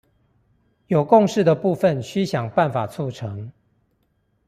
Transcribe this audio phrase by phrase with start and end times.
[0.87, 3.51] 有共識的部分須想辦法促成